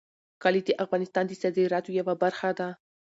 [0.43, 2.69] کلي د افغانستان د صادراتو یوه برخه ده.